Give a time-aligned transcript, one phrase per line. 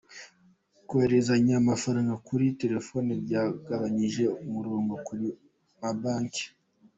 [0.87, 5.11] Kohererezanya amafaranga kuri telefoni byagabanyije umurongo ku
[5.79, 6.45] mabanki